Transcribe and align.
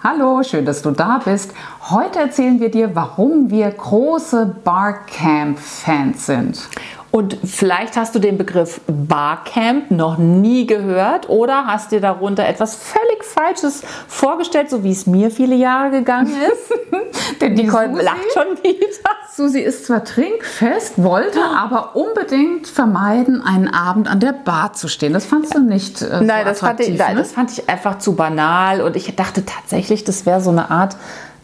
Hallo, 0.00 0.44
schön, 0.44 0.64
dass 0.64 0.82
du 0.82 0.92
da 0.92 1.20
bist. 1.24 1.52
Heute 1.90 2.20
erzählen 2.20 2.60
wir 2.60 2.70
dir, 2.70 2.94
warum 2.94 3.50
wir 3.50 3.68
große 3.68 4.54
Barcamp-Fans 4.62 6.24
sind. 6.24 6.68
Und 7.18 7.36
vielleicht 7.42 7.96
hast 7.96 8.14
du 8.14 8.20
den 8.20 8.38
Begriff 8.38 8.80
Barcamp 8.86 9.90
noch 9.90 10.18
nie 10.18 10.68
gehört 10.68 11.28
oder 11.28 11.66
hast 11.66 11.90
dir 11.90 12.00
darunter 12.00 12.46
etwas 12.46 12.76
völlig 12.76 13.24
Falsches 13.24 13.82
vorgestellt, 14.06 14.70
so 14.70 14.84
wie 14.84 14.92
es 14.92 15.08
mir 15.08 15.32
viele 15.32 15.56
Jahre 15.56 15.90
gegangen 15.90 16.32
ist. 16.32 17.40
Denn 17.40 17.54
Nicole 17.54 17.90
Susi, 17.90 18.04
lacht 18.04 18.32
schon 18.32 18.62
wieder. 18.62 19.10
Susi 19.34 19.58
ist 19.58 19.86
zwar 19.86 20.04
trinkfest, 20.04 21.02
wollte 21.02 21.40
aber 21.42 21.96
unbedingt 21.96 22.68
vermeiden, 22.68 23.42
einen 23.42 23.66
Abend 23.66 24.08
an 24.08 24.20
der 24.20 24.32
Bar 24.32 24.74
zu 24.74 24.86
stehen. 24.86 25.12
Das 25.12 25.26
fandst 25.26 25.56
du 25.56 25.58
nicht 25.58 26.00
äh, 26.00 26.20
Nein, 26.22 26.44
so 26.44 26.50
das, 26.50 26.60
fand 26.60 26.78
ich, 26.78 26.90
ne? 26.90 27.14
das 27.16 27.32
fand 27.32 27.50
ich 27.50 27.68
einfach 27.68 27.98
zu 27.98 28.14
banal 28.14 28.80
und 28.80 28.94
ich 28.94 29.16
dachte 29.16 29.44
tatsächlich, 29.44 30.04
das 30.04 30.24
wäre 30.24 30.40
so 30.40 30.50
eine 30.50 30.70
Art 30.70 30.94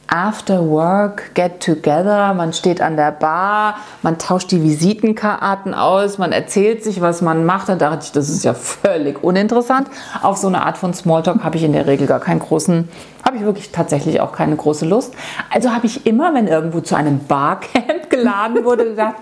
After 0.09 0.69
Work 0.69 1.35
Get 1.35 1.61
Together. 1.61 2.35
Man 2.35 2.53
steht 2.53 2.81
an 2.81 2.97
der 2.97 3.13
Bar, 3.13 3.77
man 4.03 4.19
tauscht 4.19 4.51
die 4.51 4.63
Visitenkarten 4.63 5.75
aus, 5.75 6.19
man 6.19 6.33
erzählt 6.33 6.85
sich, 6.85 7.01
was 7.01 7.23
man 7.23 7.45
macht. 7.45 7.69
Da 7.69 7.77
dachte 7.77 8.05
ich, 8.05 8.13
das 8.13 8.29
ist 8.29 8.45
ja 8.45 8.55
völlig 8.55 9.23
uninteressant. 9.23 9.89
Auf 10.23 10.37
so 10.37 10.49
eine 10.49 10.65
Art 10.65 10.79
von 10.79 10.95
Smalltalk 10.95 11.43
habe 11.43 11.57
ich 11.57 11.65
in 11.65 11.73
der 11.73 11.87
Regel 11.87 12.07
gar 12.07 12.21
keinen 12.21 12.41
großen, 12.41 12.89
habe 13.25 13.37
ich 13.37 13.45
wirklich 13.45 13.73
tatsächlich 13.73 14.21
auch 14.21 14.33
keine 14.33 14.57
große 14.57 14.87
Lust. 14.87 15.15
Also 15.51 15.73
habe 15.73 15.87
ich 15.87 16.07
immer, 16.07 16.35
wenn 16.35 16.47
irgendwo 16.47 16.81
zu 16.81 16.95
einem 16.95 17.21
Barcamp 17.27 17.85
geladen 18.11 18.65
wurde, 18.65 18.85
gedacht, 18.85 19.17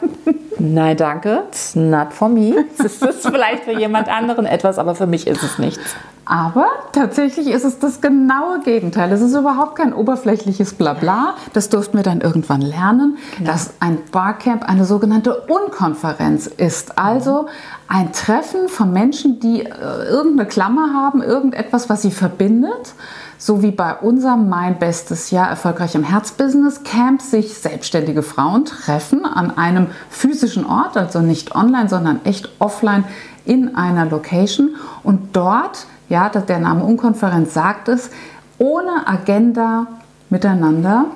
nein, 0.59 0.97
danke, 0.97 1.45
it's 1.49 1.75
not 1.75 2.13
for 2.13 2.29
me. 2.29 2.65
Das 2.79 2.97
ist 2.97 3.27
vielleicht 3.27 3.65
für 3.65 3.79
jemand 3.79 4.09
anderen 4.09 4.47
etwas, 4.47 4.79
aber 4.79 4.95
für 4.95 5.07
mich 5.07 5.27
ist 5.27 5.43
es 5.43 5.59
nichts. 5.59 5.95
Aber 6.25 6.67
tatsächlich 6.93 7.49
ist 7.49 7.65
es 7.65 7.81
das 7.81 8.01
genaue 8.01 8.61
Gegenteil. 8.61 9.11
Es 9.13 9.21
ist 9.21 9.35
überhaupt 9.35 9.77
kein 9.77 9.93
oberflächliches 9.93 10.75
Blabla. 10.75 11.35
Das 11.53 11.69
durften 11.69 11.97
wir 11.97 12.05
dann 12.05 12.21
irgendwann 12.21 12.61
lernen, 12.61 13.19
genau. 13.37 13.51
dass 13.51 13.75
ein 13.81 13.99
Barcamp 14.13 14.69
eine 14.69 14.85
sogenannte 14.85 15.35
Unkonferenz 15.49 16.47
ist. 16.47 16.97
Also 16.97 17.47
ein 17.93 18.11
Treffen 18.13 18.71
von 18.71 18.91
Menschen, 18.91 19.39
die 19.39 19.67
äh, 19.67 20.09
irgendeine 20.09 20.49
Klammer 20.49 20.95
haben, 20.95 21.23
irgendetwas, 21.23 21.91
was 21.91 22.01
sie 22.01 22.11
verbindet. 22.11 22.95
So 23.37 23.61
wie 23.61 23.71
bei 23.71 23.95
unserem 23.95 24.49
Mein 24.49 24.79
Bestes 24.79 25.31
Jahr 25.31 25.51
erfolgreich 25.51 25.95
im 25.95 26.03
Herzbusiness 26.03 26.85
Camp 26.85 27.21
sich 27.21 27.53
selbstständige 27.53 28.23
Frauen 28.23 28.65
treffen 28.65 29.27
an 29.27 29.59
einem 29.59 29.89
physischen 30.09 30.65
Ort, 30.65 30.97
also 30.97 31.21
nicht 31.21 31.55
online, 31.55 31.91
sondern 31.91 32.25
echt 32.25 32.49
offline 32.61 33.05
in 33.45 33.77
einer 33.77 34.07
Location 34.07 34.77
und 35.03 35.37
dort 35.37 35.87
ja, 36.09 36.31
der 36.31 36.61
Name 36.61 36.85
Unkonferenz 36.85 37.53
sagt 37.53 37.89
es, 37.89 38.11
ohne 38.57 39.07
Agenda 39.07 39.87
miteinander 40.31 41.07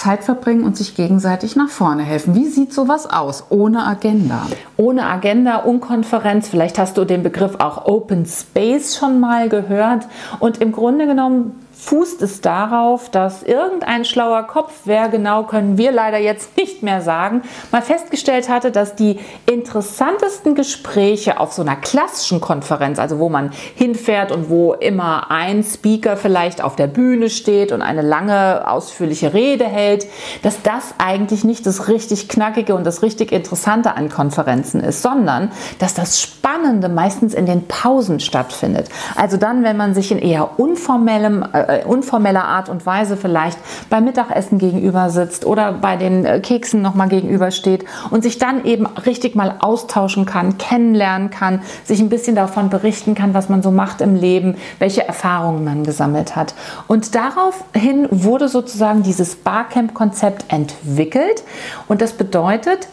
Zeit 0.00 0.24
verbringen 0.24 0.64
und 0.64 0.78
sich 0.78 0.94
gegenseitig 0.94 1.56
nach 1.56 1.68
vorne 1.68 2.02
helfen. 2.02 2.34
Wie 2.34 2.46
sieht 2.46 2.72
sowas 2.72 3.08
aus 3.08 3.44
ohne 3.50 3.86
Agenda? 3.86 4.46
Ohne 4.78 5.04
Agenda, 5.04 5.56
Unkonferenz, 5.56 6.48
vielleicht 6.48 6.78
hast 6.78 6.96
du 6.96 7.04
den 7.04 7.22
Begriff 7.22 7.56
auch 7.58 7.84
Open 7.84 8.24
Space 8.24 8.96
schon 8.96 9.20
mal 9.20 9.50
gehört. 9.50 10.06
Und 10.38 10.58
im 10.58 10.72
Grunde 10.72 11.06
genommen 11.06 11.59
fußt 11.80 12.22
es 12.22 12.40
darauf, 12.40 13.10
dass 13.10 13.42
irgendein 13.42 14.04
schlauer 14.04 14.42
Kopf, 14.44 14.72
wer 14.84 15.08
genau 15.08 15.44
können 15.44 15.78
wir 15.78 15.92
leider 15.92 16.18
jetzt 16.18 16.56
nicht 16.56 16.82
mehr 16.82 17.00
sagen, 17.00 17.42
mal 17.72 17.82
festgestellt 17.82 18.48
hatte, 18.48 18.70
dass 18.70 18.94
die 18.94 19.18
interessantesten 19.46 20.54
Gespräche 20.54 21.40
auf 21.40 21.52
so 21.52 21.62
einer 21.62 21.76
klassischen 21.76 22.40
Konferenz, 22.40 22.98
also 22.98 23.18
wo 23.18 23.28
man 23.28 23.50
hinfährt 23.74 24.30
und 24.30 24.50
wo 24.50 24.74
immer 24.74 25.30
ein 25.30 25.62
Speaker 25.64 26.16
vielleicht 26.16 26.62
auf 26.62 26.76
der 26.76 26.86
Bühne 26.86 27.30
steht 27.30 27.72
und 27.72 27.82
eine 27.82 28.02
lange, 28.02 28.68
ausführliche 28.68 29.32
Rede 29.32 29.64
hält, 29.64 30.06
dass 30.42 30.62
das 30.62 30.94
eigentlich 30.98 31.44
nicht 31.44 31.66
das 31.66 31.88
richtig 31.88 32.28
Knackige 32.28 32.74
und 32.74 32.84
das 32.84 33.02
richtig 33.02 33.32
Interessante 33.32 33.94
an 33.94 34.10
Konferenzen 34.10 34.80
ist, 34.80 35.02
sondern 35.02 35.50
dass 35.78 35.94
das 35.94 36.20
Spannende 36.20 36.88
meistens 36.88 37.34
in 37.34 37.46
den 37.46 37.66
Pausen 37.66 38.20
stattfindet. 38.20 38.88
Also 39.16 39.36
dann, 39.36 39.62
wenn 39.62 39.76
man 39.76 39.94
sich 39.94 40.12
in 40.12 40.18
eher 40.18 40.58
unformellem 40.58 41.44
äh, 41.52 41.69
äh, 41.70 41.84
unformeller 41.84 42.44
Art 42.44 42.68
und 42.68 42.86
Weise 42.86 43.16
vielleicht 43.16 43.58
beim 43.88 44.04
Mittagessen 44.04 44.58
gegenüber 44.58 45.10
sitzt 45.10 45.46
oder 45.46 45.72
bei 45.72 45.96
den 45.96 46.24
äh, 46.24 46.40
Keksen 46.40 46.82
nochmal 46.82 47.08
gegenüber 47.08 47.50
steht 47.50 47.84
und 48.10 48.22
sich 48.22 48.38
dann 48.38 48.64
eben 48.64 48.86
richtig 48.86 49.34
mal 49.34 49.56
austauschen 49.60 50.26
kann, 50.26 50.58
kennenlernen 50.58 51.30
kann, 51.30 51.62
sich 51.84 52.00
ein 52.00 52.08
bisschen 52.08 52.36
davon 52.36 52.70
berichten 52.70 53.14
kann, 53.14 53.34
was 53.34 53.48
man 53.48 53.62
so 53.62 53.70
macht 53.70 54.00
im 54.00 54.14
Leben, 54.14 54.56
welche 54.78 55.06
Erfahrungen 55.06 55.64
man 55.64 55.84
gesammelt 55.84 56.36
hat. 56.36 56.54
Und 56.86 57.14
daraufhin 57.14 58.08
wurde 58.10 58.48
sozusagen 58.48 59.02
dieses 59.02 59.36
Barcamp-Konzept 59.36 60.46
entwickelt 60.48 61.44
und 61.88 62.02
das 62.02 62.12
bedeutet, 62.12 62.88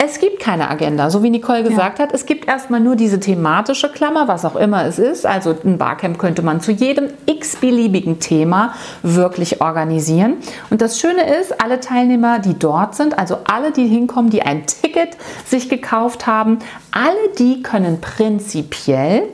es 0.00 0.20
gibt 0.20 0.38
keine 0.38 0.70
Agenda, 0.70 1.10
so 1.10 1.24
wie 1.24 1.30
Nicole 1.30 1.64
gesagt 1.64 1.98
ja. 1.98 2.04
hat. 2.04 2.14
Es 2.14 2.24
gibt 2.24 2.46
erstmal 2.46 2.78
nur 2.78 2.94
diese 2.94 3.18
thematische 3.18 3.90
Klammer, 3.90 4.28
was 4.28 4.44
auch 4.44 4.54
immer 4.54 4.84
es 4.86 5.00
ist. 5.00 5.26
Also 5.26 5.56
ein 5.64 5.76
Barcamp 5.76 6.18
könnte 6.18 6.42
man 6.42 6.60
zu 6.60 6.70
jedem 6.70 7.08
x-beliebigen 7.26 8.20
Thema 8.20 8.74
wirklich 9.02 9.60
organisieren. 9.60 10.34
Und 10.70 10.82
das 10.82 11.00
Schöne 11.00 11.28
ist, 11.40 11.60
alle 11.60 11.80
Teilnehmer, 11.80 12.38
die 12.38 12.56
dort 12.56 12.94
sind, 12.94 13.18
also 13.18 13.38
alle, 13.44 13.72
die 13.72 13.88
hinkommen, 13.88 14.30
die 14.30 14.42
ein 14.42 14.66
Ticket 14.66 15.16
sich 15.44 15.68
gekauft 15.68 16.28
haben, 16.28 16.60
alle 16.92 17.34
die 17.36 17.62
können 17.64 18.00
prinzipiell 18.00 19.24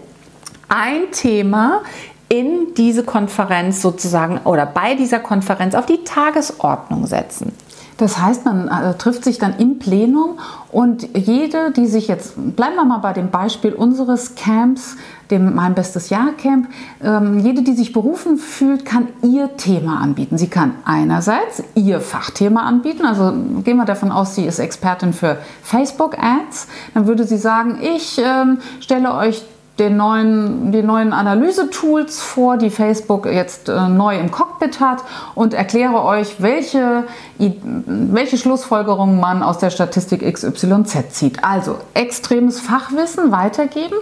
ein 0.69 1.12
Thema 1.12 1.82
in 2.30 2.74
diese 2.74 3.04
Konferenz 3.04 3.82
sozusagen 3.82 4.38
oder 4.44 4.64
bei 4.64 4.94
dieser 4.94 5.20
Konferenz 5.20 5.74
auf 5.74 5.84
die 5.84 6.04
Tagesordnung 6.04 7.06
setzen. 7.06 7.53
Das 7.97 8.19
heißt, 8.19 8.44
man 8.44 8.69
äh, 8.69 8.94
trifft 8.94 9.25
sich 9.25 9.38
dann 9.38 9.56
im 9.59 9.78
Plenum 9.78 10.38
und 10.72 11.16
jede, 11.16 11.71
die 11.71 11.87
sich 11.87 12.09
jetzt, 12.09 12.34
bleiben 12.56 12.75
wir 12.75 12.84
mal 12.84 12.99
bei 12.99 13.12
dem 13.12 13.31
Beispiel 13.31 13.72
unseres 13.72 14.34
Camps, 14.34 14.97
dem 15.31 15.55
Mein 15.55 15.75
Bestes 15.75 16.10
Jahr 16.10 16.33
Camp, 16.37 16.69
ähm, 17.03 17.38
jede, 17.38 17.62
die 17.62 17.75
sich 17.75 17.93
berufen 17.93 18.37
fühlt, 18.37 18.84
kann 18.84 19.09
ihr 19.22 19.56
Thema 19.56 20.00
anbieten. 20.00 20.38
Sie 20.38 20.49
kann 20.49 20.72
einerseits 20.84 21.62
ihr 21.75 22.00
Fachthema 22.00 22.65
anbieten, 22.65 23.06
also 23.06 23.33
gehen 23.62 23.77
wir 23.77 23.84
davon 23.84 24.10
aus, 24.10 24.34
sie 24.34 24.44
ist 24.44 24.59
Expertin 24.59 25.12
für 25.12 25.38
Facebook 25.62 26.19
Ads, 26.19 26.66
dann 26.94 27.06
würde 27.06 27.25
sie 27.25 27.38
sagen, 27.38 27.78
ich 27.81 28.21
ähm, 28.22 28.59
stelle 28.81 29.15
euch 29.15 29.44
den 29.78 29.96
neuen, 29.96 30.70
die 30.70 30.82
neuen 30.82 31.12
Analyse-Tools 31.12 32.22
vor, 32.22 32.56
die 32.56 32.70
Facebook 32.70 33.26
jetzt 33.26 33.68
äh, 33.68 33.88
neu 33.88 34.16
im 34.18 34.30
Cockpit 34.30 34.78
hat 34.78 34.98
und 35.34 35.52
erkläre 35.52 36.04
euch, 36.04 36.40
welche, 36.40 37.04
welche 37.38 38.38
Schlussfolgerungen 38.38 39.18
man 39.18 39.42
aus 39.42 39.58
der 39.58 39.70
Statistik 39.70 40.22
XYZ 40.32 41.10
zieht. 41.10 41.42
Also 41.42 41.78
extremes 41.92 42.60
Fachwissen 42.60 43.32
weitergeben 43.32 43.96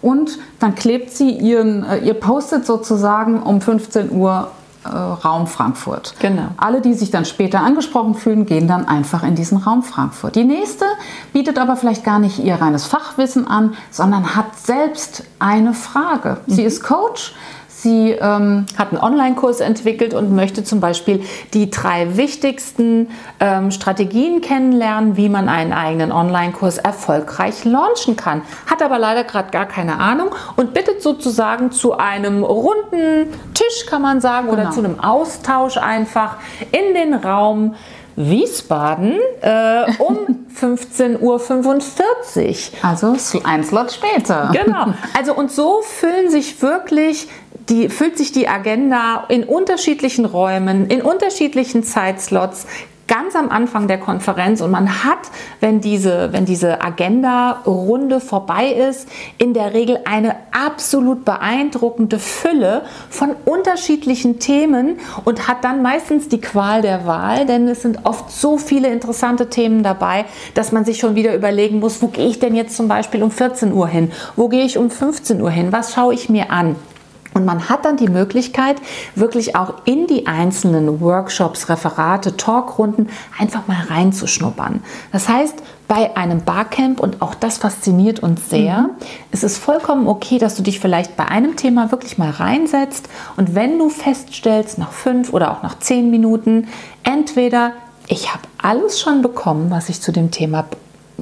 und 0.00 0.38
dann 0.60 0.74
klebt 0.74 1.10
sie 1.10 1.30
ihren, 1.30 1.84
äh, 1.84 1.98
ihr 1.98 2.14
Post-it 2.14 2.64
sozusagen 2.64 3.42
um 3.42 3.60
15 3.60 4.12
Uhr 4.12 4.50
äh, 4.84 4.88
Raum 4.88 5.46
Frankfurt. 5.46 6.14
Genau. 6.20 6.48
Alle, 6.56 6.80
die 6.80 6.94
sich 6.94 7.10
dann 7.10 7.24
später 7.24 7.60
angesprochen 7.60 8.14
fühlen, 8.14 8.46
gehen 8.46 8.68
dann 8.68 8.86
einfach 8.86 9.22
in 9.22 9.34
diesen 9.34 9.58
Raum 9.58 9.82
Frankfurt. 9.82 10.36
Die 10.36 10.44
nächste 10.44 10.84
bietet 11.32 11.58
aber 11.58 11.76
vielleicht 11.76 12.04
gar 12.04 12.18
nicht 12.18 12.38
ihr 12.38 12.54
reines 12.54 12.86
Fachwissen 12.86 13.46
an, 13.46 13.74
sondern 13.90 14.36
hat 14.36 14.56
selbst 14.58 15.24
eine 15.38 15.74
Frage. 15.74 16.38
Sie 16.46 16.62
mhm. 16.62 16.66
ist 16.66 16.82
Coach, 16.82 17.34
Sie 17.80 18.10
ähm, 18.10 18.66
hat 18.76 18.90
einen 18.90 19.00
Online-Kurs 19.00 19.60
entwickelt 19.60 20.12
und 20.12 20.34
möchte 20.34 20.64
zum 20.64 20.80
Beispiel 20.80 21.22
die 21.54 21.70
drei 21.70 22.16
wichtigsten 22.16 23.08
ähm, 23.38 23.70
Strategien 23.70 24.40
kennenlernen, 24.40 25.16
wie 25.16 25.28
man 25.28 25.48
einen 25.48 25.72
eigenen 25.72 26.10
Online-Kurs 26.10 26.78
erfolgreich 26.78 27.64
launchen 27.64 28.16
kann. 28.16 28.42
Hat 28.66 28.82
aber 28.82 28.98
leider 28.98 29.22
gerade 29.22 29.52
gar 29.52 29.66
keine 29.66 30.00
Ahnung 30.00 30.30
und 30.56 30.74
bittet 30.74 31.02
sozusagen 31.02 31.70
zu 31.70 31.96
einem 31.96 32.42
runden 32.42 33.32
Tisch, 33.54 33.86
kann 33.86 34.02
man 34.02 34.20
sagen, 34.20 34.48
genau. 34.48 34.60
oder 34.60 34.70
zu 34.72 34.80
einem 34.80 34.98
Austausch 34.98 35.76
einfach 35.76 36.38
in 36.72 36.94
den 36.94 37.14
Raum. 37.14 37.76
Wiesbaden 38.18 39.18
äh, 39.42 39.84
um 39.98 40.46
15.45 40.60 41.20
Uhr. 41.20 41.38
Also 42.82 43.16
ein 43.44 43.62
Slot 43.62 43.92
später. 43.92 44.50
Genau. 44.52 44.94
Also 45.16 45.34
und 45.34 45.50
so 45.50 45.80
füllen 45.82 46.30
sich 46.30 46.60
wirklich 46.62 47.28
die 47.68 47.88
füllt 47.90 48.16
sich 48.16 48.32
die 48.32 48.48
Agenda 48.48 49.26
in 49.28 49.44
unterschiedlichen 49.44 50.24
Räumen, 50.24 50.86
in 50.88 51.02
unterschiedlichen 51.02 51.82
Zeitslots 51.82 52.66
ganz 53.08 53.34
am 53.34 53.48
Anfang 53.48 53.88
der 53.88 53.98
Konferenz 53.98 54.60
und 54.60 54.70
man 54.70 55.02
hat, 55.04 55.18
wenn 55.60 55.80
diese, 55.80 56.32
wenn 56.32 56.44
diese 56.44 56.82
Agenda-Runde 56.82 58.20
vorbei 58.20 58.66
ist, 58.66 59.08
in 59.38 59.54
der 59.54 59.74
Regel 59.74 59.98
eine 60.04 60.36
absolut 60.52 61.24
beeindruckende 61.24 62.18
Fülle 62.18 62.82
von 63.10 63.34
unterschiedlichen 63.44 64.38
Themen 64.38 64.98
und 65.24 65.48
hat 65.48 65.64
dann 65.64 65.82
meistens 65.82 66.28
die 66.28 66.40
Qual 66.40 66.82
der 66.82 67.06
Wahl, 67.06 67.46
denn 67.46 67.66
es 67.66 67.82
sind 67.82 68.00
oft 68.04 68.30
so 68.30 68.58
viele 68.58 68.88
interessante 68.88 69.48
Themen 69.48 69.82
dabei, 69.82 70.26
dass 70.54 70.70
man 70.70 70.84
sich 70.84 70.98
schon 70.98 71.14
wieder 71.14 71.34
überlegen 71.34 71.80
muss, 71.80 72.00
wo 72.02 72.08
gehe 72.08 72.28
ich 72.28 72.38
denn 72.38 72.54
jetzt 72.54 72.76
zum 72.76 72.88
Beispiel 72.88 73.22
um 73.22 73.30
14 73.30 73.72
Uhr 73.72 73.88
hin? 73.88 74.12
Wo 74.36 74.48
gehe 74.48 74.64
ich 74.64 74.78
um 74.78 74.90
15 74.90 75.40
Uhr 75.40 75.50
hin? 75.50 75.72
Was 75.72 75.94
schaue 75.94 76.14
ich 76.14 76.28
mir 76.28 76.50
an? 76.50 76.76
Und 77.34 77.44
man 77.44 77.68
hat 77.68 77.84
dann 77.84 77.96
die 77.96 78.08
Möglichkeit, 78.08 78.76
wirklich 79.14 79.54
auch 79.54 79.74
in 79.84 80.06
die 80.06 80.26
einzelnen 80.26 81.00
Workshops, 81.00 81.68
Referate, 81.68 82.36
Talkrunden 82.36 83.10
einfach 83.38 83.66
mal 83.66 83.80
reinzuschnuppern. 83.88 84.82
Das 85.12 85.28
heißt, 85.28 85.62
bei 85.88 86.16
einem 86.16 86.42
Barcamp, 86.42 87.00
und 87.00 87.22
auch 87.22 87.34
das 87.34 87.58
fasziniert 87.58 88.20
uns 88.20 88.50
sehr, 88.50 88.78
mhm. 88.80 88.90
ist 89.32 89.42
es 89.42 89.56
vollkommen 89.56 90.06
okay, 90.06 90.38
dass 90.38 90.54
du 90.54 90.62
dich 90.62 90.80
vielleicht 90.80 91.16
bei 91.16 91.26
einem 91.26 91.56
Thema 91.56 91.90
wirklich 91.90 92.18
mal 92.18 92.30
reinsetzt 92.30 93.08
und 93.36 93.54
wenn 93.54 93.78
du 93.78 93.88
feststellst, 93.88 94.78
nach 94.78 94.92
fünf 94.92 95.32
oder 95.32 95.50
auch 95.52 95.62
nach 95.62 95.78
zehn 95.78 96.10
Minuten, 96.10 96.68
entweder 97.04 97.72
ich 98.06 98.32
habe 98.32 98.42
alles 98.58 99.00
schon 99.00 99.22
bekommen, 99.22 99.70
was 99.70 99.88
ich 99.88 100.00
zu 100.00 100.12
dem 100.12 100.30
Thema 100.30 100.66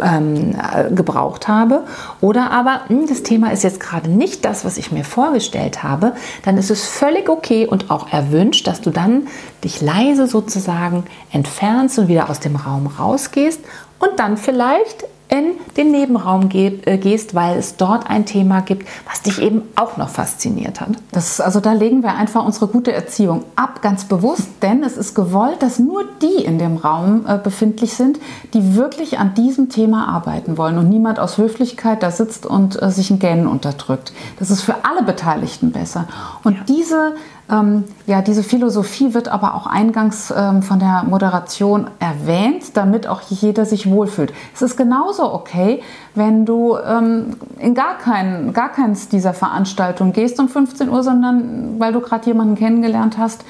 ähm, 0.03 0.55
äh, 0.55 0.93
gebraucht 0.93 1.49
habe. 1.49 1.85
Oder 2.21 2.51
aber 2.51 2.83
hm, 2.89 3.07
das 3.07 3.23
Thema 3.23 3.53
ist 3.53 3.65
jetzt 3.65 3.81
gerade 3.81 4.11
nicht 4.11 4.45
das, 4.45 4.65
was 4.65 4.79
ich 4.79 4.93
mir 4.93 5.05
vorgestellt 5.05 5.83
habe, 5.83 6.13
dann 6.45 6.59
ist 6.59 6.71
es 6.71 6.87
völlig 6.87 7.29
okay 7.29 7.67
und 7.67 7.91
auch 7.91 8.13
erwünscht, 8.13 8.67
dass 8.67 8.81
du 8.81 8.91
dann 8.91 9.29
dich 9.65 9.81
leise 9.81 10.27
sozusagen 10.27 11.05
entfernst 11.33 11.99
und 11.99 12.09
wieder 12.09 12.31
aus 12.31 12.41
dem 12.41 12.57
Raum 12.57 12.87
rausgehst 12.87 13.61
und 13.99 14.19
dann 14.19 14.37
vielleicht 14.37 15.05
in 15.29 15.55
den 15.77 15.91
Nebenraum 15.91 16.49
äh, 16.53 16.99
gehst, 16.99 17.35
weil 17.35 17.59
es 17.59 17.77
dort 17.77 18.09
ein 18.09 18.27
Thema 18.27 18.61
gibt, 18.61 18.87
was 19.09 19.23
dich 19.23 19.43
eben 19.43 19.63
auch 19.75 19.97
noch 19.97 20.09
fasziniert 20.09 20.81
hat. 20.81 20.91
Das, 21.11 21.41
also 21.41 21.61
da 21.61 21.73
legen 21.73 22.03
wir 22.03 22.15
einfach 22.15 22.45
unsere 22.45 22.69
gute 22.69 22.93
Erziehung 22.93 23.45
ab, 23.57 23.83
ganz 23.83 24.05
bewusst, 24.05 24.49
denn 24.63 24.85
es 24.85 24.97
ist 24.97 25.15
gewollt, 25.15 25.63
dass 25.63 25.79
nur 25.79 26.05
die 26.23 26.45
in 26.45 26.59
dem 26.59 26.77
Raum 26.77 27.27
äh, 27.27 27.39
befindlich 27.39 27.95
sind, 27.95 28.21
die 28.55 28.77
wirklich 28.77 29.19
an 29.19 29.35
diesem 29.35 29.69
Thema 29.69 30.09
arbeiten 30.09 30.59
wollen 30.59 30.79
und 30.79 30.89
niemand 30.89 31.19
aus 31.19 31.39
Höflichkeit 31.39 32.03
da 32.03 32.11
sitzt 32.11 32.47
und 32.47 32.81
äh, 32.81 32.91
sich 32.91 33.11
ein 33.11 33.19
Gähnen 33.19 33.49
unterdrückt. 33.49 34.13
Das 34.39 34.51
ist 34.51 34.63
für 34.63 34.85
alle 34.85 35.03
Beteiligten 35.03 35.73
besser. 35.73 36.07
Und 36.45 36.55
ja. 36.55 36.63
diese 36.69 37.15
ähm, 37.51 37.85
ja, 38.07 38.23
diese 38.23 38.43
Philosophie 38.43 39.15
wird 39.15 39.29
aber 39.29 39.55
auch 39.55 39.67
eingangs 39.67 40.33
ähm, 40.37 40.63
von 40.63 40.81
der 40.81 41.05
Moderation 41.05 41.87
erwähnt, 42.01 42.77
damit 42.77 43.07
auch 43.07 43.21
jeder 43.23 43.65
sich 43.65 43.89
wohlfühlt. 43.89 44.33
Es 44.55 44.63
ist 44.63 44.77
genauso 44.77 45.33
okay, 45.33 45.83
wenn 46.15 46.45
du 46.45 46.77
ähm, 46.77 47.37
in 47.59 47.75
gar, 47.75 47.99
kein, 47.99 48.53
gar 48.53 48.71
keins 48.71 49.09
dieser 49.09 49.33
Veranstaltungen 49.33 50.13
gehst 50.13 50.41
um 50.41 50.49
15 50.49 50.89
Uhr, 50.89 51.05
sondern 51.05 51.79
weil 51.79 51.93
du 51.93 52.01
gerade 52.01 52.27
jemanden 52.27 52.57
kennengelernt 52.57 53.17
hast, 53.17 53.45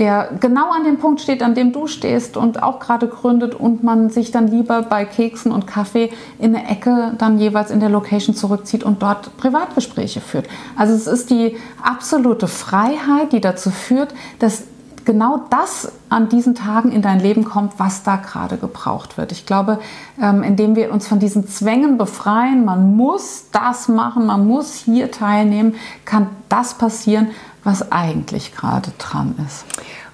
der 0.00 0.30
genau 0.40 0.70
an 0.70 0.84
dem 0.84 0.96
Punkt 0.96 1.20
steht, 1.20 1.42
an 1.42 1.54
dem 1.54 1.72
du 1.72 1.86
stehst 1.86 2.38
und 2.38 2.62
auch 2.62 2.80
gerade 2.80 3.06
gründet 3.06 3.54
und 3.54 3.84
man 3.84 4.08
sich 4.08 4.30
dann 4.30 4.48
lieber 4.48 4.80
bei 4.82 5.04
Keksen 5.04 5.52
und 5.52 5.66
Kaffee 5.66 6.10
in 6.38 6.56
eine 6.56 6.68
Ecke 6.68 7.12
dann 7.18 7.38
jeweils 7.38 7.70
in 7.70 7.80
der 7.80 7.90
Location 7.90 8.34
zurückzieht 8.34 8.82
und 8.82 9.02
dort 9.02 9.36
Privatgespräche 9.36 10.22
führt. 10.22 10.48
Also 10.74 10.94
es 10.94 11.06
ist 11.06 11.28
die 11.28 11.56
absolute 11.82 12.48
Freiheit, 12.48 13.32
die 13.32 13.42
dazu 13.42 13.70
führt, 13.70 14.14
dass 14.38 14.64
genau 15.04 15.44
das 15.50 15.92
an 16.08 16.28
diesen 16.28 16.54
Tagen 16.54 16.92
in 16.92 17.02
dein 17.02 17.20
Leben 17.20 17.44
kommt, 17.44 17.78
was 17.78 18.02
da 18.02 18.16
gerade 18.16 18.56
gebraucht 18.56 19.16
wird. 19.16 19.32
Ich 19.32 19.46
glaube, 19.46 19.78
ähm, 20.20 20.42
indem 20.42 20.76
wir 20.76 20.92
uns 20.92 21.06
von 21.06 21.18
diesen 21.18 21.48
Zwängen 21.48 21.98
befreien, 21.98 22.64
man 22.64 22.96
muss 22.96 23.46
das 23.52 23.88
machen, 23.88 24.26
man 24.26 24.46
muss 24.46 24.74
hier 24.74 25.10
teilnehmen, 25.10 25.74
kann 26.04 26.28
das 26.48 26.74
passieren, 26.74 27.28
was 27.64 27.92
eigentlich 27.92 28.54
gerade 28.54 28.90
dran 28.98 29.34
ist. 29.46 29.64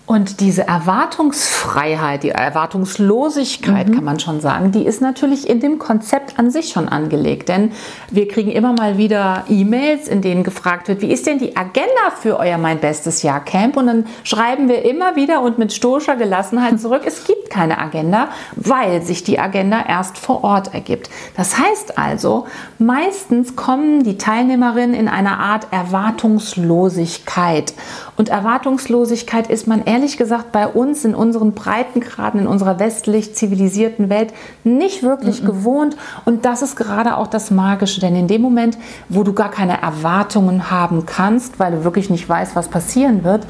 Und 0.06 0.38
diese 0.38 0.68
Erwartungsfreiheit, 0.68 2.22
die 2.22 2.30
Erwartungslosigkeit, 2.30 3.88
mhm. 3.88 3.94
kann 3.96 4.04
man 4.04 4.20
schon 4.20 4.40
sagen, 4.40 4.70
die 4.70 4.86
ist 4.86 5.02
natürlich 5.02 5.50
in 5.50 5.58
dem 5.58 5.80
Konzept 5.80 6.38
an 6.38 6.52
sich 6.52 6.68
schon 6.68 6.88
angelegt. 6.88 7.48
Denn 7.48 7.72
wir 8.08 8.28
kriegen 8.28 8.52
immer 8.52 8.72
mal 8.72 8.98
wieder 8.98 9.42
E-Mails, 9.48 10.06
in 10.06 10.22
denen 10.22 10.44
gefragt 10.44 10.86
wird, 10.86 11.02
wie 11.02 11.10
ist 11.10 11.26
denn 11.26 11.40
die 11.40 11.56
Agenda 11.56 12.12
für 12.20 12.38
euer 12.38 12.56
Mein 12.56 12.78
Bestes 12.78 13.24
Jahr 13.24 13.44
Camp? 13.44 13.76
Und 13.76 13.88
dann 13.88 14.06
schreiben 14.22 14.68
wir 14.68 14.84
immer 14.84 15.16
wieder 15.16 15.42
und 15.42 15.58
mit 15.58 15.72
stoischer 15.72 16.14
Gelassenheit 16.14 16.80
zurück, 16.86 17.02
es 17.04 17.24
gibt 17.24 17.50
keine 17.50 17.78
Agenda, 17.78 18.28
weil 18.54 19.02
sich 19.02 19.24
die 19.24 19.40
Agenda 19.40 19.86
erst 19.88 20.18
vor 20.18 20.44
Ort 20.44 20.72
ergibt. 20.72 21.10
Das 21.36 21.58
heißt 21.58 21.98
also, 21.98 22.46
meistens 22.78 23.56
kommen 23.56 24.04
die 24.04 24.18
Teilnehmerinnen 24.18 24.94
in 24.94 25.08
einer 25.08 25.40
Art 25.40 25.66
Erwartungslosigkeit. 25.72 27.74
Und 28.16 28.28
Erwartungslosigkeit 28.28 29.50
ist 29.50 29.66
man 29.66 29.84
ehrlich 29.96 30.18
gesagt 30.18 30.52
bei 30.52 30.66
uns 30.66 31.06
in 31.06 31.14
unseren 31.14 31.52
Breitengraden, 31.52 32.40
in 32.40 32.46
unserer 32.46 32.78
westlich 32.78 33.34
zivilisierten 33.34 34.10
Welt 34.10 34.34
nicht 34.62 35.02
wirklich 35.02 35.40
-mm. 35.40 35.46
gewohnt. 35.46 35.96
Und 36.26 36.44
das 36.44 36.60
ist 36.60 36.76
gerade 36.76 37.16
auch 37.16 37.28
das 37.28 37.50
Magische, 37.50 38.02
denn 38.02 38.14
in 38.14 38.28
dem 38.28 38.42
Moment, 38.42 38.76
wo 39.08 39.22
du 39.22 39.32
gar 39.32 39.50
keine 39.50 39.80
Erwartungen 39.80 40.70
haben 40.70 41.06
kannst, 41.06 41.58
weil 41.58 41.72
du 41.72 41.84
wirklich 41.84 42.10
nicht 42.10 42.28
weißt, 42.28 42.54
was 42.54 42.68
passieren 42.68 43.24
wird, 43.24 43.46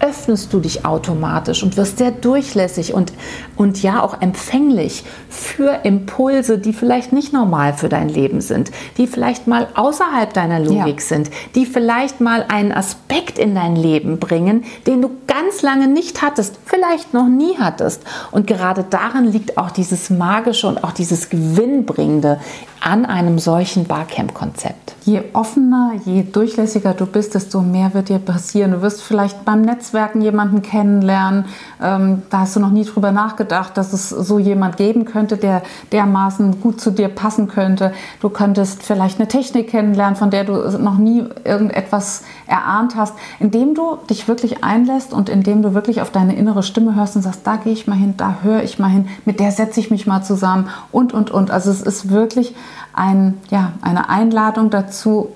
öffnest 0.00 0.52
du 0.52 0.60
dich 0.60 0.84
automatisch 0.84 1.62
und 1.62 1.76
wirst 1.76 1.98
sehr 1.98 2.10
durchlässig 2.10 2.94
und, 2.94 3.12
und 3.56 3.82
ja 3.82 4.02
auch 4.02 4.20
empfänglich 4.20 5.04
für 5.28 5.80
Impulse, 5.84 6.58
die 6.58 6.72
vielleicht 6.72 7.12
nicht 7.12 7.32
normal 7.32 7.74
für 7.74 7.88
dein 7.88 8.08
Leben 8.08 8.40
sind, 8.40 8.70
die 8.96 9.06
vielleicht 9.06 9.46
mal 9.46 9.68
außerhalb 9.74 10.32
deiner 10.32 10.60
Logik 10.60 11.00
ja. 11.00 11.06
sind, 11.06 11.30
die 11.54 11.66
vielleicht 11.66 12.20
mal 12.20 12.44
einen 12.48 12.72
Aspekt 12.72 13.38
in 13.38 13.54
dein 13.54 13.76
Leben 13.76 14.18
bringen, 14.18 14.64
den 14.86 15.02
du 15.02 15.10
ganz 15.26 15.62
lange 15.62 15.88
nicht 15.88 16.22
hattest, 16.22 16.58
vielleicht 16.64 17.14
noch 17.14 17.28
nie 17.28 17.56
hattest. 17.58 18.02
Und 18.30 18.46
gerade 18.46 18.84
darin 18.88 19.30
liegt 19.30 19.58
auch 19.58 19.70
dieses 19.70 20.10
Magische 20.10 20.68
und 20.68 20.82
auch 20.84 20.92
dieses 20.92 21.30
Gewinnbringende 21.30 22.40
an 22.80 23.06
einem 23.06 23.38
solchen 23.38 23.84
Barcamp-Konzept. 23.84 24.94
Je 25.04 25.22
offener, 25.32 25.92
je 26.04 26.22
durchlässiger 26.22 26.92
du 26.92 27.06
bist, 27.06 27.34
desto 27.34 27.60
mehr 27.60 27.94
wird 27.94 28.08
dir 28.08 28.18
passieren. 28.18 28.72
Du 28.72 28.82
wirst 28.82 29.02
vielleicht 29.02 29.44
beim 29.44 29.62
Netzwerken 29.62 30.20
jemanden 30.20 30.60
kennenlernen. 30.62 31.46
Ähm, 31.82 32.22
da 32.30 32.40
hast 32.40 32.56
du 32.56 32.60
noch 32.60 32.70
nie 32.70 32.84
drüber 32.84 33.10
nachgedacht, 33.10 33.76
dass 33.76 33.92
es 33.92 34.10
so 34.10 34.38
jemand 34.38 34.76
geben 34.76 35.06
könnte, 35.06 35.36
der 35.36 35.62
dermaßen 35.92 36.60
gut 36.60 36.80
zu 36.80 36.90
dir 36.90 37.08
passen 37.08 37.48
könnte. 37.48 37.92
Du 38.20 38.28
könntest 38.28 38.82
vielleicht 38.82 39.18
eine 39.18 39.28
Technik 39.28 39.70
kennenlernen, 39.70 40.16
von 40.16 40.30
der 40.30 40.44
du 40.44 40.52
noch 40.78 40.98
nie 40.98 41.24
irgendetwas 41.44 42.22
erahnt 42.46 42.94
hast. 42.96 43.14
Indem 43.40 43.74
du 43.74 43.98
dich 44.10 44.28
wirklich 44.28 44.62
einlässt 44.62 45.12
und 45.12 45.28
indem 45.28 45.62
du 45.62 45.74
wirklich 45.74 46.02
auf 46.02 46.10
deine 46.10 46.36
innere 46.36 46.62
Stimme 46.62 46.94
hörst 46.94 47.16
und 47.16 47.22
sagst, 47.22 47.46
da 47.46 47.56
gehe 47.56 47.72
ich 47.72 47.86
mal 47.86 47.96
hin, 47.96 48.14
da 48.16 48.38
höre 48.42 48.62
ich 48.62 48.78
mal 48.78 48.88
hin, 48.88 49.08
mit 49.24 49.40
der 49.40 49.52
setze 49.52 49.80
ich 49.80 49.90
mich 49.90 50.06
mal 50.06 50.22
zusammen 50.22 50.68
und, 50.92 51.14
und, 51.14 51.30
und. 51.30 51.50
Also 51.50 51.70
es 51.70 51.80
ist 51.80 52.10
wirklich 52.10 52.54
ein, 52.92 53.38
ja, 53.50 53.72
eine 53.82 54.08
Einladung 54.08 54.70
dazu, 54.70 55.30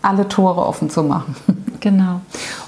alle 0.00 0.28
Tore 0.28 0.66
offen 0.66 0.90
zu 0.90 1.02
machen. 1.02 1.34
Genau. 1.80 2.20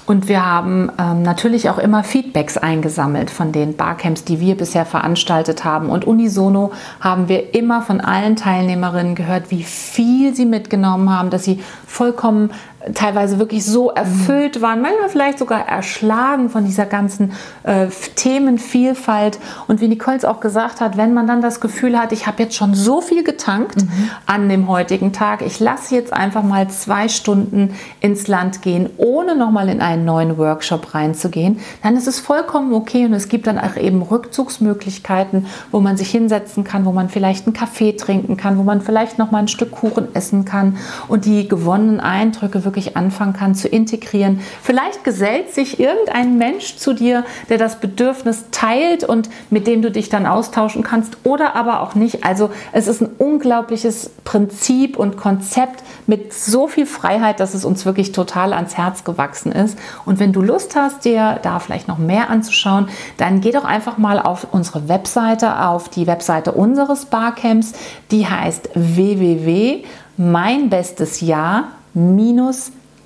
Und 0.05 0.27
wir 0.27 0.45
haben 0.45 0.91
ähm, 0.99 1.23
natürlich 1.23 1.69
auch 1.69 1.79
immer 1.79 2.03
Feedbacks 2.03 2.57
eingesammelt 2.57 3.31
von 3.31 3.51
den 3.51 3.75
Barcamps, 3.75 4.23
die 4.23 4.39
wir 4.39 4.55
bisher 4.55 4.85
veranstaltet 4.85 5.65
haben. 5.65 5.89
Und 5.89 6.05
unisono 6.05 6.71
haben 7.01 7.27
wir 7.27 7.55
immer 7.55 7.81
von 7.81 8.01
allen 8.01 8.35
Teilnehmerinnen 8.35 9.15
gehört, 9.15 9.49
wie 9.49 9.63
viel 9.63 10.35
sie 10.35 10.45
mitgenommen 10.45 11.09
haben, 11.09 11.31
dass 11.31 11.43
sie 11.43 11.59
vollkommen 11.87 12.51
teilweise 12.93 13.39
wirklich 13.39 13.65
so 13.65 13.89
erfüllt 13.89 14.61
waren, 14.61 14.81
manchmal 14.81 15.09
vielleicht 15.09 15.39
sogar 15.39 15.67
erschlagen 15.67 16.49
von 16.49 16.65
dieser 16.65 16.85
ganzen 16.85 17.33
äh, 17.63 17.87
Themenvielfalt. 18.15 19.39
Und 19.67 19.81
wie 19.81 19.87
Nicole 19.87 20.17
es 20.17 20.25
auch 20.25 20.39
gesagt 20.39 20.81
hat, 20.81 20.97
wenn 20.97 21.13
man 21.13 21.25
dann 21.25 21.41
das 21.41 21.59
Gefühl 21.59 21.97
hat, 21.97 22.11
ich 22.11 22.27
habe 22.27 22.43
jetzt 22.43 22.55
schon 22.55 22.75
so 22.75 23.01
viel 23.01 23.23
getankt 23.23 23.77
mhm. 23.77 24.09
an 24.25 24.49
dem 24.49 24.67
heutigen 24.67 25.13
Tag, 25.13 25.41
ich 25.41 25.59
lasse 25.59 25.95
jetzt 25.95 26.13
einfach 26.13 26.43
mal 26.43 26.69
zwei 26.69 27.07
Stunden 27.07 27.73
ins 28.01 28.27
Land 28.27 28.61
gehen, 28.61 28.89
ohne 28.97 29.35
nochmal 29.35 29.69
in 29.69 29.81
einen 29.81 29.94
neuen 30.03 30.37
Workshop 30.37 30.93
reinzugehen, 30.93 31.59
dann 31.83 31.95
ist 31.95 32.07
es 32.07 32.19
vollkommen 32.19 32.73
okay 32.73 33.05
und 33.05 33.13
es 33.13 33.29
gibt 33.29 33.47
dann 33.47 33.57
auch 33.57 33.77
eben 33.77 34.01
Rückzugsmöglichkeiten, 34.01 35.45
wo 35.71 35.79
man 35.79 35.95
sich 35.95 36.09
hinsetzen 36.09 36.63
kann, 36.63 36.85
wo 36.85 36.91
man 36.91 37.09
vielleicht 37.09 37.45
einen 37.45 37.53
Kaffee 37.53 37.93
trinken 37.93 38.35
kann, 38.35 38.57
wo 38.57 38.63
man 38.63 38.81
vielleicht 38.81 39.17
nochmal 39.19 39.43
ein 39.43 39.47
Stück 39.47 39.71
Kuchen 39.71 40.13
essen 40.15 40.45
kann 40.45 40.77
und 41.07 41.25
die 41.25 41.47
gewonnenen 41.47 41.99
Eindrücke 41.99 42.65
wirklich 42.65 42.97
anfangen 42.97 43.33
kann 43.33 43.55
zu 43.55 43.67
integrieren. 43.67 44.39
Vielleicht 44.61 45.03
gesellt 45.03 45.53
sich 45.53 45.79
irgendein 45.79 46.37
Mensch 46.37 46.77
zu 46.77 46.93
dir, 46.93 47.23
der 47.49 47.57
das 47.57 47.79
Bedürfnis 47.79 48.45
teilt 48.51 49.03
und 49.03 49.29
mit 49.49 49.67
dem 49.67 49.81
du 49.81 49.91
dich 49.91 50.09
dann 50.09 50.25
austauschen 50.25 50.83
kannst 50.83 51.17
oder 51.23 51.55
aber 51.55 51.81
auch 51.81 51.95
nicht. 51.95 52.23
Also 52.23 52.49
es 52.71 52.87
ist 52.87 53.01
ein 53.01 53.09
unglaubliches 53.17 54.09
Prinzip 54.23 54.97
und 54.97 55.17
Konzept 55.17 55.83
mit 56.07 56.33
so 56.33 56.67
viel 56.67 56.85
Freiheit, 56.85 57.39
dass 57.39 57.53
es 57.53 57.65
uns 57.65 57.85
wirklich 57.85 58.11
total 58.11 58.53
ans 58.53 58.77
Herz 58.77 59.03
gewachsen 59.03 59.51
ist. 59.51 59.77
Und 60.05 60.19
wenn 60.19 60.33
du 60.33 60.41
Lust 60.41 60.75
hast, 60.75 61.05
dir 61.05 61.39
da 61.41 61.59
vielleicht 61.59 61.87
noch 61.87 61.97
mehr 61.97 62.29
anzuschauen, 62.29 62.89
dann 63.17 63.41
geh 63.41 63.49
doch 63.51 63.65
einfach 63.65 63.97
mal 63.97 64.19
auf 64.19 64.45
unsere 64.51 64.87
Webseite, 64.87 65.65
auf 65.65 65.89
die 65.89 66.05
Webseite 66.07 66.51
unseres 66.51 67.05
Barcamps. 67.05 67.73
Die 68.11 68.27
heißt 68.27 68.69
www.meinbestesjahr 68.75 71.63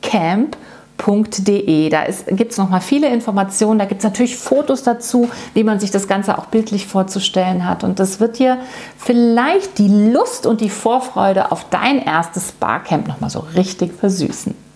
camp.de. 0.02 1.90
Da 1.90 2.04
gibt 2.32 2.52
es 2.52 2.58
nochmal 2.58 2.82
viele 2.82 3.10
Informationen. 3.10 3.80
Da 3.80 3.86
gibt 3.86 4.00
es 4.00 4.04
natürlich 4.04 4.38
Fotos 4.38 4.84
dazu, 4.84 5.30
wie 5.54 5.64
man 5.64 5.80
sich 5.80 5.92
das 5.92 6.08
Ganze 6.08 6.38
auch 6.38 6.48
bildlich 6.48 6.88
vorzustellen 6.88 7.68
hat. 7.68 7.84
Und 7.84 8.00
das 8.00 8.20
wird 8.20 8.40
dir 8.40 8.58
vielleicht 8.98 9.78
die 9.78 10.12
Lust 10.12 10.46
und 10.46 10.62
die 10.62 10.70
Vorfreude 10.70 11.52
auf 11.52 11.66
dein 11.70 12.04
erstes 12.04 12.52
Barcamp 12.52 13.08
nochmal 13.08 13.30
so 13.30 13.46
richtig 13.56 13.94
versüßen. 13.94 14.69